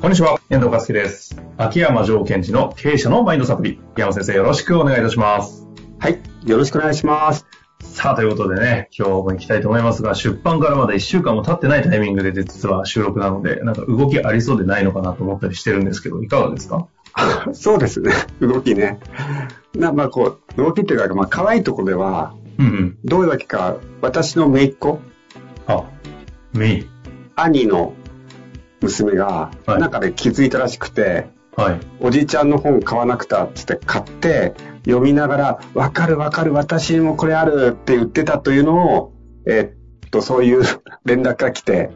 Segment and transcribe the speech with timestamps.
[0.00, 1.42] こんにちは、遠藤和樹です。
[1.56, 3.80] 秋山城賢治の経営者のマインドサプリ。
[3.94, 5.66] 秋山先生、よろしくお願いいたします。
[5.98, 6.20] はい。
[6.46, 7.63] よろしくお願いします。
[8.04, 16.86] さあ、ということでね、今日も行きたいと思いますが、出版からまだ1週間も経ってないタイミングで実は収録なので、なんか動きありそうでないのかなと思ったりしてるんですけど、いかがですか？
[17.54, 18.12] そうですね。
[18.42, 19.00] 動きね。
[19.74, 22.98] なまあこう、動きっていうか、まあ可愛いところでは、うんうん。
[23.06, 25.00] どういうわけか、私の姪っ子、
[25.66, 25.84] あ、
[26.52, 26.86] メイン。
[27.36, 27.94] 兄の
[28.82, 31.30] 娘が、はいなんかで気づいたらしくて、はい。
[32.00, 34.54] おじいちゃんの本買わなくたっつって買って、
[34.84, 39.12] 読みながら、わかるわかる、私にもこれあるって言ってたというのを、
[39.46, 39.74] え
[40.06, 40.62] っと、そういう
[41.04, 41.90] 連絡が来て、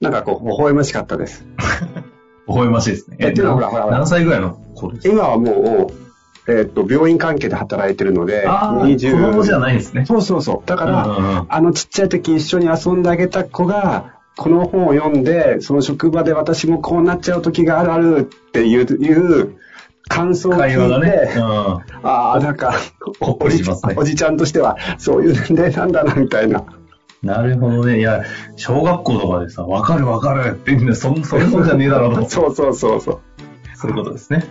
[0.00, 1.44] なんかこう、微笑ましかったです。
[2.48, 3.16] 微笑ましいですね。
[3.20, 5.14] えっていうのはほら何歳ぐらいの子ですか？
[5.14, 5.90] 今はも
[6.46, 10.06] う、えっと、病院関係で働いてるので、ああ、子供じゃないんですね。
[10.06, 10.68] そうそうそう。
[10.68, 19.58] だから、あのちっちゃい時一緒に遊んであげた子が、この本を読んで、その職場で私もこうなっちゃう時があるあるっていう、いう
[20.08, 21.32] 感想を聞いて、ね。
[21.34, 21.42] うん。
[21.42, 22.72] ああ、なんか、
[23.18, 26.64] ほっこりしますねおじちゃんとしては、そういう年齢なんだな、みたいな。
[27.20, 27.98] なるほどね。
[27.98, 28.22] いや、
[28.54, 32.22] 小学校とかでさ、わかるわかるって言うんで、そん、そんなんじゃねえだろうと。
[32.30, 33.18] そうそうそうそう。
[33.74, 34.44] そういうことですね。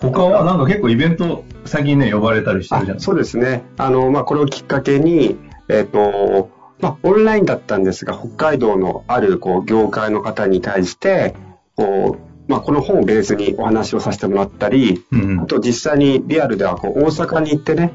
[0.00, 3.12] 他はなんか結構イベント、最近ね、呼ばれたりしてるじゃないですか。
[3.12, 3.62] あそうですね。
[3.76, 5.36] あの、まあ、これをきっかけに、
[5.68, 11.34] えっ、と、まあ、オンラインだったんですが、北海道のある、こう、業界の方に対して、
[11.76, 15.40] こう、まあ、この本をベースにお話をさせてもらったり、うんうん。
[15.40, 17.92] あと実際にリアルでは、こう、大阪に行ってね、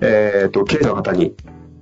[0.00, 1.34] えっ、と、経営者の方に、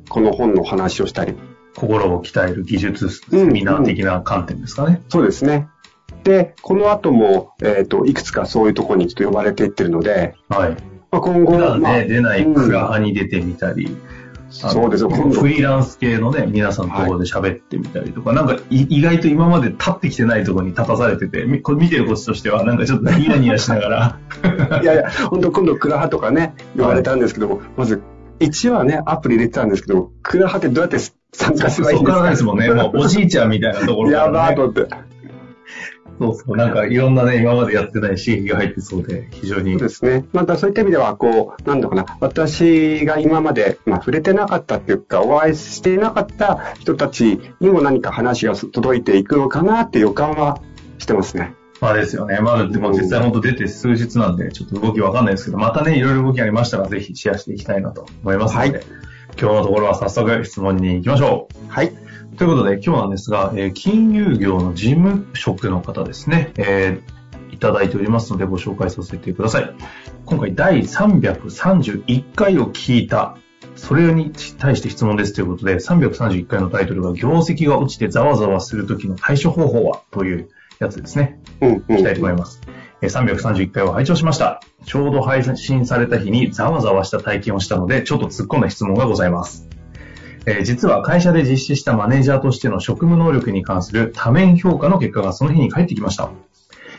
[0.08, 1.34] この本のお話をしたり。
[1.74, 5.02] 心を鍛える技術セミナー的な観点ですかね。
[5.08, 5.68] そうですね。
[6.24, 10.70] で、この後も、えっ、と、いくつかそういうところにちょっと呼ばれていってるので、はい。
[11.10, 13.96] まあ、今後、普段まあね、出ないうんクラハに出てみたり、あの
[14.48, 15.48] そうですフ。
[15.48, 24.18] リーランス系のね、皆さんのところで喋ってみたりとか、なんかい意外と今まで立ってきてないところに立たされてて、みこれ見てるこっちとしては、なんかちょっとニヤニヤしながら、
[24.82, 28.02] いやいや、本当今度クラハとかね、言われたんですけども、まず、
[28.40, 30.98] 1はね、アプリ入れてたんですけど、クラハってどうやって
[31.32, 32.18] 参加すればいいそこんですか？
[32.20, 34.14] からですもんね、もうおじいちゃんみたいなところね。
[34.16, 34.86] やばーと思って。
[36.18, 40.24] そうそう、なんかいろんなね、今までやってない刺激が入ってそうで、非常にそうですね。
[40.32, 50.60] またそういった意味では、こう、なんだかな、私が今まで、まあ、触れてなかったっていうか、お会いしていなかった人たちにも何か話が届いていくのかなって予感は
[50.98, 51.54] してますね。
[51.80, 52.38] まあですよね。
[52.40, 59.06] まだでも実際本当出て数日なんで、ちょっと動きわかんないですけど、またね、いろいろ動きありましたら、ぜひシェアしていきたいなと思いますので、はい
[59.38, 62.05] 今日のところは早速質問に行きましょはい。
[62.36, 62.38] う。
[62.38, 67.16] ということで、今日なんですが、えー金融業の事務職の方ですね、えー
[67.52, 69.74] いただいておりますのでご紹介させてください。
[70.26, 73.38] 今回第331回を聞いた、
[73.76, 81.40] それに対して質問ですということで、331回のタイトルが、業績が落ちてざわざわするときの対処方法はというやつですね。
[81.62, 81.94] うん、うん。
[81.94, 82.60] いきたいと思います。
[83.00, 84.60] えー331回を拝聴しました。
[84.84, 89.68] ちょうど配信された日にざわざわした体験をしたので、ちょっと突っ込んだ質問がございます。
[90.46, 96.30] えー実は会社で実施したマネージャーとしての職務能力に関する多面評価の結果がその日に返ってきました。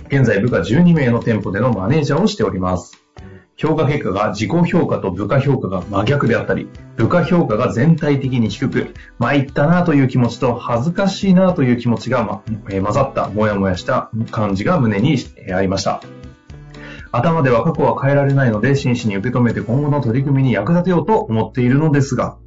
[0.07, 3.07] 現在部下12名の店舗でのマネージャーをしております。
[3.55, 15.17] 評価結果が自己評価と部下評価が真逆であったり、部下評価が全体的に低く、参ったなという気持ちと恥ずかしいなという気持ちが、まえ混ざった、もやもやした感じが胸に
[15.53, 16.01] ありました。
[17.11, 22.37] 頭では過去は変えられないので、真摯に受け止めて今後の取り組みに役立てようと思っているのですが、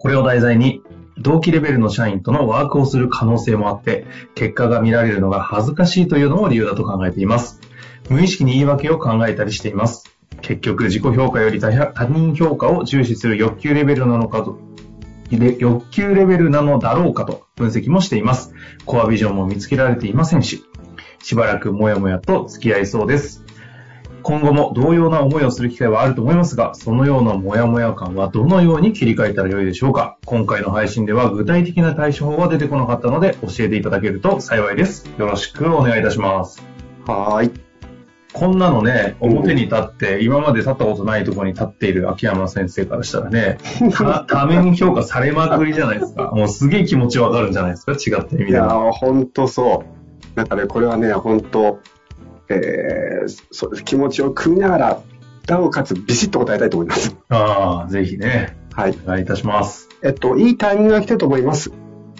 [0.00, 0.82] これを題材に、
[1.18, 7.60] 同期レベルの社員とのワークをする可能性もあって、結果が見られるのが恥ずかしいというのも理由だと考えています。
[8.08, 10.04] 無意識に言い訳を考えたりしています。
[10.40, 14.58] 結局、自己評価より他他人評価を重視する欲求レベルなのかと、
[15.30, 18.54] 欲求レベルなのだろうかと分析もしています。
[18.86, 20.64] コアビジョンも見つけられていませんし、
[21.22, 23.44] しばらくもやもやと付き合いそうです。
[24.30, 30.18] 今後も同様な思いをする機会はあると思いますが、そのようなモヤモヤ感はどのように切り替えたらよいでしょうか？
[30.24, 35.10] 今回の配信では具体的な対処法は出てこなかったので教えていただけると幸いです。
[35.18, 36.62] よろしくお願いいたします。
[37.08, 37.50] はーい。
[38.32, 43.58] こんなのね、表に立って、今まで立ったことないところに立っている秋山先生からしたらね、
[43.92, 46.30] た多面評価されまくりじゃないですか。
[46.36, 47.94] もうすげえ気持ちわかるんじゃないですか？
[47.94, 48.90] 違った意味いやでも。
[48.90, 50.38] ー、ほんとそう。
[50.38, 51.80] なんかね、これはね、ほんと、
[52.50, 53.84] えー、そうです。
[53.84, 55.02] 気持ちを組みながら、
[55.48, 57.16] なおかつビシッと答えたいと思います。
[57.28, 58.98] ああ、ぜひね、はい。
[59.04, 59.88] お願いいたします。
[60.02, 61.72] えっと、いいタイミングが来てると思います。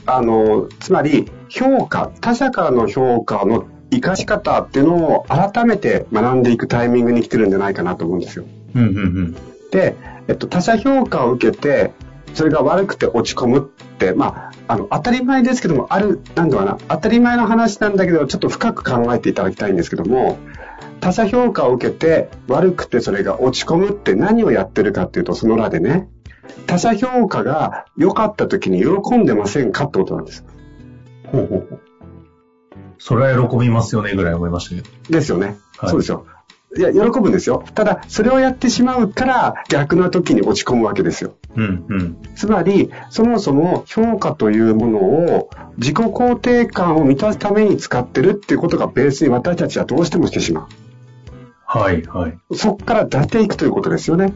[0.06, 8.44] あの、つまり、評価、他者からの評価の生かし方っていうのを改めて学んでいくタイミングに来てるんじゃないかなと思うんですよ。
[8.74, 9.36] うんうんうん。
[9.70, 9.96] で、
[10.28, 11.92] えっと、他者評価を受けて、
[12.34, 13.62] それが悪くて落ち込むっ
[13.98, 20.38] て、まあ、あの、当たり前ですけども、ある、なんだかな、当たり前の話なんだけど、ちょっと深く考えていただきたいんですけども、
[21.00, 26.08] 他者評価を受けて悪くてそれが落ち込むって何をやってるかっていうと、その裏でね、
[26.66, 30.44] 他者評価が良かった時に喜んでませんかってことなんです。
[31.26, 31.80] ほうほうほう。
[32.98, 34.88] それは喜びますよね、ぐらい思いましたけど。
[35.08, 35.56] ですよね。
[35.78, 36.26] はいそうですよ。
[36.76, 37.64] いや、喜ぶんですよ。
[37.74, 41.34] ただ、それをやってしまうから逆の時に落ち込むわけですよ。
[41.56, 42.16] うんうん。
[42.36, 50.68] つまり、そもそも評価というものを自己肯定感を満たすために使ってるっていうことがベースに私たちはどうしてもしてしま
[51.64, 52.38] はいはい。
[52.50, 52.56] う。
[52.56, 54.32] そこから出ていくということですよね。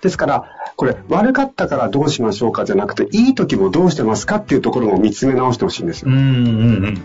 [0.00, 0.44] ですから、
[0.76, 6.10] これ悪かったからどうしましょうかじゃなくて、いい時もどうしてますかっていうところも見つめ直してほしいんですよ。
[6.10, 6.30] うんうんう
[6.90, 7.02] ん。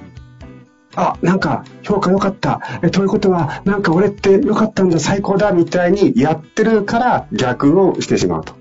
[0.95, 2.61] あ、なんか評価良かった。
[2.83, 8.53] え、ということは、なんか俺って良かったんだ、最高だ、みたいにやってるから逆をしてしまうと。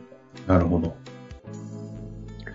[0.46, 0.94] なるほど。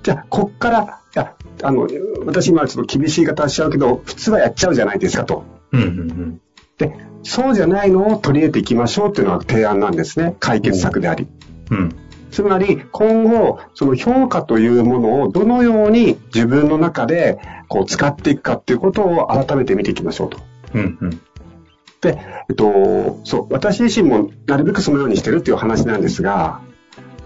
[0.04, 1.34] じゃあ、こっから、いや、
[1.64, 1.88] あの、
[2.26, 5.44] 私今ちょっと厳しい言い方しちゃうけど、普通はやっちゃうじゃないですかと。
[5.72, 6.42] うんうんうん。
[6.78, 10.36] で、そうじゃないのを取り入れていきましょうっていうのが提案なんですね。
[10.40, 11.28] 解決策であり。
[11.72, 11.96] うん。
[12.32, 20.40] つまり、今後、その評価というものをどのように自分の中でこう使っていくかっていうことを改めて見ていきましょうと。
[20.74, 21.10] うんうん。
[22.02, 22.20] で、
[22.50, 26.62] えっと、そう、私自身もなるべくそのようにしてるっていう話なんですが、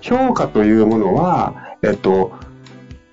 [0.02, 2.32] 評価というものは、えっと、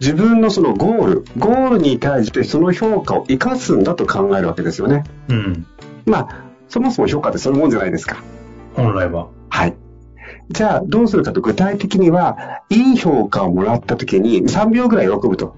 [0.01, 5.05] 自分のそのゴール、ゴールに対してその評価を生かすんだと考えるわけですよね。
[5.29, 5.67] うん。
[6.07, 8.23] まあ、そもそも評価ってそういうもんじゃないですか。
[8.75, 9.29] 本来は。
[9.51, 9.75] はい。
[10.51, 15.57] じゃあ、どうするかと具体的には、いい評価をもらった時に3秒ぐらい喜ぶと。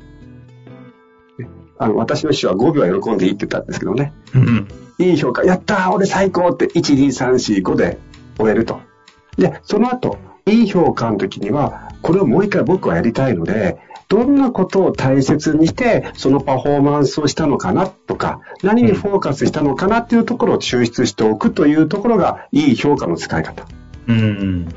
[1.38, 1.48] ね
[1.78, 4.12] あの、私の師匠は5秒は喜んでいいって言ったんですけどね。
[4.34, 4.69] うんうん。
[4.98, 7.98] いい評価、やったー俺最高って、1、2、3、4、5で
[8.38, 8.81] 終えると。
[9.38, 13.78] で、その後、いい評価の時には、これをもう一回僕はやりたいので、
[14.08, 23.64] どんなことを大切にして、そのパフォーマンスをしたのかなとか、何にフォーカスしたのかなっていうところを抽出しておくというところが、いい評価の使い方。
[24.08, 24.69] うん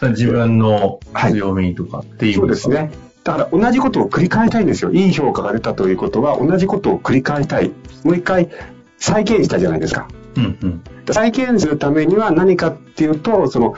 [0.00, 1.00] 自分の
[1.30, 2.68] 強みとかっていうそうです。
[2.68, 2.90] ね。
[3.22, 4.92] だから同じことを繰り返したいんですよ。
[4.92, 7.72] いい評価が出たということは、同じことを繰り返したい。
[8.04, 8.50] もう一回
[8.98, 10.08] 再現したいじゃないですか。
[10.36, 10.84] うんうん。
[11.10, 13.74] 再現するためには何かっていうと、その、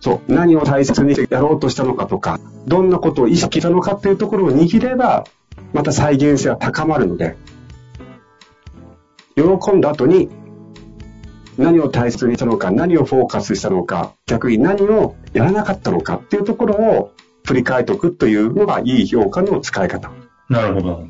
[0.00, 5.24] そう、何を大切にしてやろうとしたのかとか、どんなことを意識したのかっていうところを握れば、
[5.72, 7.36] また再現性は高まるので、
[9.36, 10.28] 喜んだ後に、
[11.58, 17.12] 何を大切にしたのか、何をフォーカスしたのか、逆に何をやらなかったのかっていうところを
[17.44, 20.10] 振り返っておくというのがいい評価の使い方。
[20.48, 21.04] なるほど。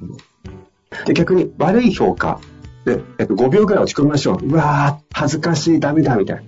[1.06, 2.40] で、逆に悪い評価。
[2.84, 4.46] で、えっと、5秒ぐらい落ち込みましょう。
[4.46, 6.42] うわー、恥ずかしい、ダメだ、みたいな。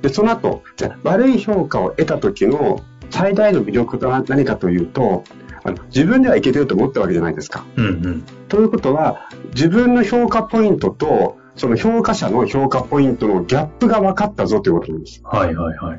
[0.00, 2.80] で、その後、じゃあ悪い評価を得た時の
[3.10, 5.24] 最大の魅力が何かというと、
[5.64, 7.66] あの自分ではいけてると思ったわけじゃないですか。
[7.76, 8.24] うんうん。
[8.48, 15.20] ということは、自分の評価ポイントと、その評価者の評価ポイントのギャップが分かったぞということなんです。
[15.24, 15.98] はいはいはい。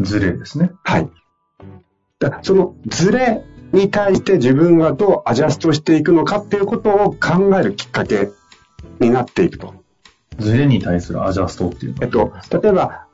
[0.00, 0.70] ズレですね。
[0.84, 1.10] はい。
[2.18, 3.42] だそのズレ
[3.72, 8.28] に対して自分がどうアジャストしていくのかっていうことを考えるきっかけ
[8.98, 9.74] になっていくと。
[10.38, 12.04] ズレに対するアジャストっていうのは？
[12.04, 12.10] えっ
[12.50, 13.06] と、例えば、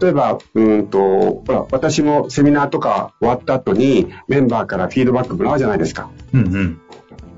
[0.00, 6.10] 例えば、うーんと、ほら、私もセミナーとか終わった後にメンバーからフィードバックもらうじゃないですか。
[6.32, 6.80] うんうん。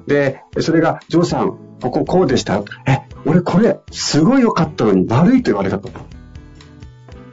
[0.06, 2.62] で、それが、ジョーさん、こここうでした。
[2.86, 5.90] え、俺これ、すごい良かったのに悪いと言われたと。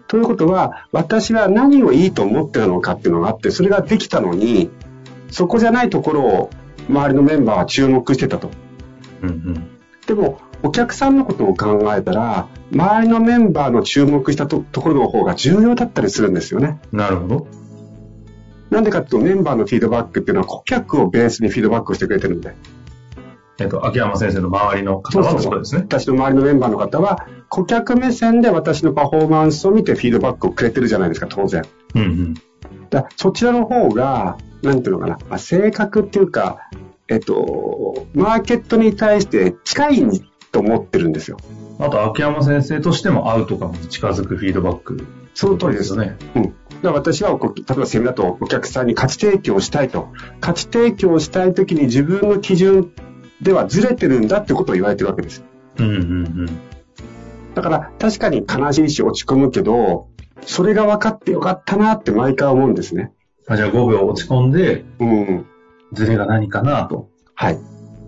[0.08, 4.72] ということは、私は何をいいと思ってるのかっていうのがあって、それができたのに、
[5.30, 6.50] そこじゃないところを
[6.90, 8.50] 周りのメンバーは注目してたと。
[9.22, 9.68] うんうん。
[10.08, 16.80] でも、お客さんのことを考えたら、周りのメンバーの注目したとところの方が重要だったりするんですよね。
[16.92, 17.48] なるほど。
[18.72, 22.56] なんでかっていうと、メンバーのフィードバックっていうのは顧客をベースにフィードバックをしてくれてるんで。
[23.60, 25.34] えっと、秋山先生の周りの方は？
[25.34, 25.82] ってことですね。
[25.82, 31.64] 私の周りのメンバーの方は、顧客目線で私のパフォーマンスを見てフィードバックをくれてるじゃないですか、当然。
[31.94, 32.34] うんうん。
[32.90, 36.70] だそちらの方が、なんていうのかな、まあ、正確っていうか、
[37.08, 40.04] えっと、マーケットに対して近い
[40.52, 41.38] と思ってるんですよ。
[41.80, 45.06] あと、秋山先生としてもアウトカムに近づくフィードバック。
[45.36, 46.18] その通りですよね。
[46.36, 46.44] うん。
[46.44, 50.10] だから私は例えばセミナーとお客さんに価値提供したいと。
[50.40, 52.92] 価値提供したいときに自分の基準
[53.44, 55.44] ではずれてるんだってことを言われてるわけです。
[55.78, 55.98] うんうんう
[56.46, 56.46] ん。
[57.56, 60.08] だから確かに悲しいし落ち込むけど、
[60.46, 63.12] それが分かってよかったなって毎回思うんですね。
[63.48, 65.46] あじゃあ5秒落ち込んで、うん。
[65.92, 67.10] ズレが何かなと。
[67.36, 67.60] はい。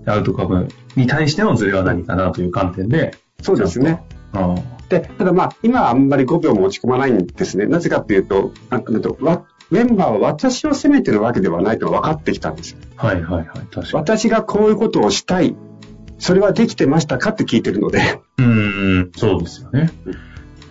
[0.07, 3.15] アウトカムに対してのズレは何かなという観点で。
[3.41, 4.03] そうですね。
[4.33, 4.55] あ
[4.89, 7.65] で、ただまあ、今はあんまり5秒も落ち込まないんですね。
[7.65, 12.77] なぜかっていうと、あなんとわメンバーは私を責めてるわけではないと分かってきたんですよ。
[12.95, 13.45] はいはいはい。
[13.45, 13.87] 確かに。
[13.93, 15.55] 私がこういうことをしたい。
[16.17, 18.21] それはできてましたかって聞いてるので。
[18.37, 19.91] うーん、そうですよね。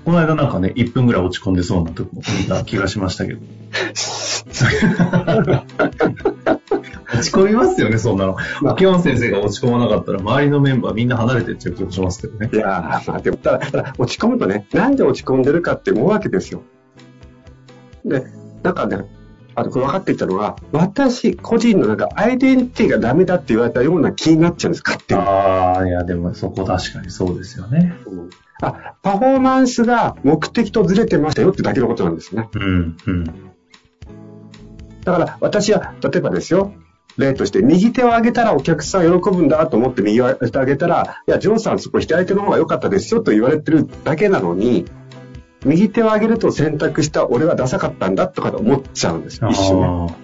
[0.04, 3.40] この間なんかね、1分ぐらい落ち込んでそうなとこ見た気がしましたけど。
[7.14, 8.36] 落ち込みますよね、そんなの。
[8.66, 12.50] 秋山先生が落ち込まなかったら、周りのメンバーみんな離れてっちゃう気がしますけどね。
[12.52, 16.62] いやー、まあでも、ただ、ただ落ち込むとね、なんで落ち込んでるかって思うわけですよ。
[18.04, 18.26] で、
[18.64, 19.04] なんかね、
[19.54, 25.20] あとこれ分かってきたのは、私個人のなんかアイデンティティがダメだって言われたような気になっちゃうんです、勝手に。
[25.20, 27.94] ああ、いや、でもそこ確かにそうですよね。
[28.06, 28.30] うん
[28.62, 32.48] あ、パフォーマンスが目的とずれてましたよってだけのことなんですね。
[32.54, 33.24] うん、うん。
[35.04, 36.72] だから私は、例えばですよ、
[37.18, 44.86] 例として、右手を上げたらお客さん喜ぶんだと思って右手を上げたら、いや、ジョーさんそこ左手の方が良かったですよと言われてるだけなのに、
[45.64, 50.14] 右手を上げると選択した俺はダサかったんだとかと思っちゃうんですよ、一瞬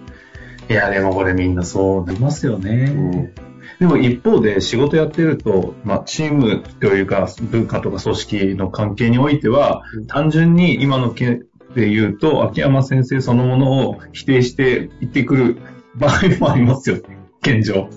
[0.68, 2.92] いや、でもこれみんなそうなりますよね。
[2.94, 15.58] うんでも一方で仕事やってると、まあ、チームというか文化とか組織の関係においては、うん単純に今の件で言うと、秋山先生そのものを否定して言ってくる
[15.94, 17.02] 場合もありますよね。
[17.42, 17.88] 現状。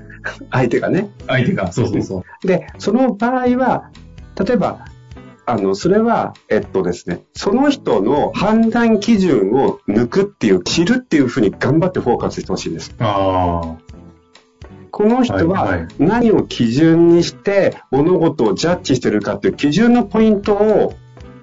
[0.50, 1.08] 相手がね。
[1.26, 1.72] 相手が。
[1.72, 2.46] そうそうそう。
[2.46, 3.90] で、その場合は、
[4.44, 4.84] 例えば、
[5.50, 12.94] あの、それは、えっとですね、その人の判断基準を抜くっていう、知るっていうふうに頑張ってフォーカスしてほしいんです。
[13.00, 13.76] あ
[14.92, 20.94] この人は何を基準にして物事をジャッジしてるかっていう基準のポイントを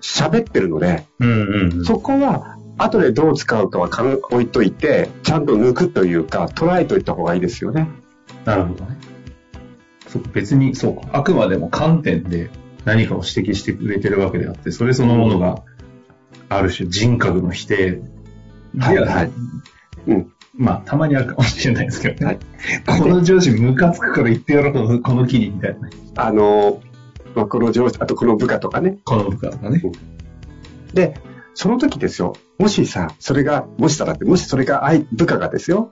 [0.02, 1.26] 喋ってるので、あ。
[1.26, 1.86] うんうんうん。
[1.86, 3.90] そこは後でどう使うかは
[4.32, 7.90] 置いといて、ちゃんと抜くというか捉えといた方がいいですよね。
[8.46, 8.98] なるほどね。
[10.34, 11.02] 別に、そうか。
[11.12, 12.50] あくまでも観点で
[12.88, 15.62] 何かを指摘してくれてるわけであって、それそのものが、
[16.48, 18.02] ある種人格の否定。
[18.80, 19.32] はいはい
[20.08, 20.32] うん。
[20.56, 22.26] まあ、たまにあるかもしれないですけどね。
[22.26, 22.32] は
[22.98, 25.90] いこの上司ムカつくから言ってやろうこのこの機に、みたいなね。
[26.16, 26.82] あの、
[27.36, 29.00] まあ、この上司、あとこの部下とかね。
[29.04, 29.82] この部下とかね。
[30.94, 31.20] で、
[31.56, 32.38] その時ですよ。
[32.58, 35.92] もしさ、それが、もしさだって、もしそれが相部下がですよ。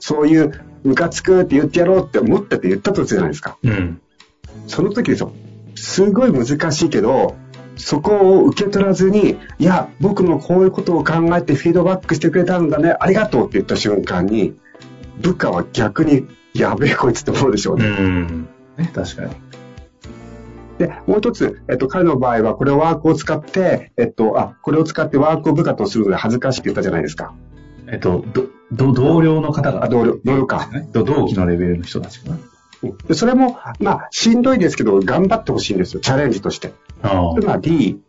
[0.00, 3.56] そういう、ムカつくって言ってやろうって思ってて言ったとするじゃないですか。
[3.62, 4.00] うん。
[4.66, 5.32] その時ですよ。
[5.74, 7.36] すごい難しいけど、
[7.76, 14.54] そこを受け取らずに、いや、僕もこういうことを考えてフィードバックしてくれたんだね、ありがとうって言った瞬間に、
[15.20, 17.86] 部下は逆に、やべえこいつって思うでしょううね。
[17.88, 18.48] ん。
[18.76, 19.30] ね、確かに。
[20.78, 27.34] で、もう一つ、えっと、彼の場合は、これをワークを使って、えっと、あ、これを使ってワークを部下とするので恥ずかしいって言ったじゃないですか。
[27.88, 30.70] えっと、ど、ど同僚の方が、あ、同僚、同僚か。
[30.92, 32.38] 同期のレベルの人たちかな。
[33.08, 36.72] でそれも、まあ、しんどいですけど、頑張ってほしいんですよ、チャレンジとして。
[37.02, 38.00] つまり、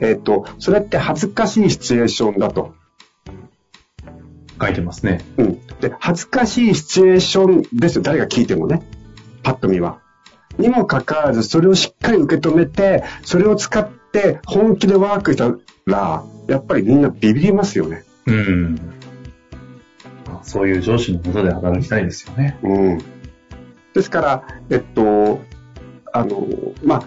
[0.00, 2.74] えっと、それって恥ずかしいシチュエーションだと。
[4.60, 5.20] 書いてますね。
[5.38, 5.66] うん。
[5.80, 8.02] で、恥ずかしいシチュエーションですよ。
[8.02, 8.82] 誰が聞いてもね。
[9.42, 9.98] パッと見は。
[10.58, 15.52] にもかかわらず、それをしっかり受け止めて、それを使って本気でワークした
[15.86, 18.04] ら、やっぱりみんなビビりますよね。
[18.26, 18.78] うん。
[20.42, 22.58] そういう上司のもとで働きたいですよね。
[22.62, 22.98] うん。
[23.94, 25.40] ですから、えっと、
[26.12, 26.46] あの、
[26.84, 27.04] まあ、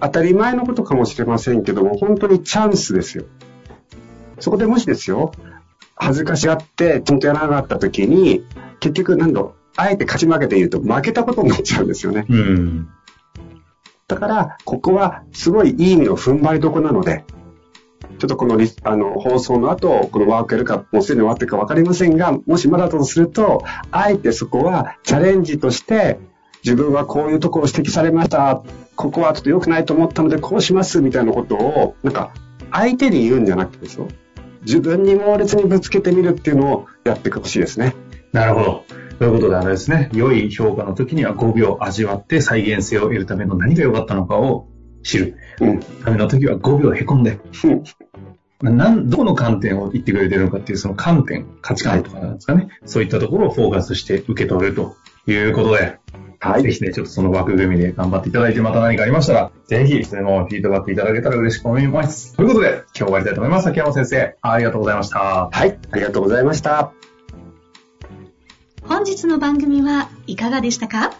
[0.00, 3.24] 当たり前のことかもしれませんけども、本当にチャンスですよ。
[4.40, 5.32] そこでもしですよ、
[5.94, 8.44] 恥ずかしがってちゃんとやらなかった時に、
[8.80, 12.26] 結局何度、あえて勝ち負けて言うと負けたことになっちゃうんですよね。
[12.28, 12.88] うん。
[14.08, 17.24] だから、ここはすごいいい意味の踏ん張りどこなので、
[18.18, 26.18] ちょっとこのあの放送の後、このワークやるか、もうすでに終わってるか分かりませんが、もしまだだとすると、あえてそこはチャレンジとして、
[26.64, 28.62] 自分はこういうところを指摘されました、
[28.94, 32.32] ここはちょっと良くないと思ったのでこうしますみたいなことを、なんか、
[32.70, 34.08] 相手に言うんじゃなくてですよ。
[34.62, 37.94] 自分に猛烈にぶつけてみるっていうのをやってほしいですね。
[38.32, 38.84] なるほど。
[39.18, 44.68] ということであれですね、良い評価の時には5秒味わって再現性を得るための何が良かったのかを
[45.02, 45.36] 知る。
[45.60, 45.80] うん。
[45.80, 47.38] ための時は5秒へこんで、
[48.62, 52.68] なん、どこの観点を言ってくれてるのかっていうその観点、価値観とかなんですかね。
[52.84, 54.94] そういったところをフォーカスして受け取ると
[55.26, 55.98] いうことで、
[56.38, 56.62] はい。
[56.62, 62.34] ぜひね、ちょっとその枠組みで頑張っていただいて、また何かありましたら、ぜひ、質問、フィードバックいただけたら嬉しく思います。
[62.36, 63.68] ということで、今日終わりたいと思います。
[63.68, 65.48] 秋山先生、ありがとうございました。
[65.52, 65.78] はい。
[65.92, 66.92] ありがとうございました。
[68.84, 71.12] 本日の番組はいかがでしたか？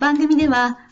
[0.00, 0.78] 番組では